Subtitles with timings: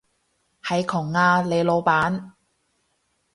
[0.63, 2.31] 係窮啊，你老闆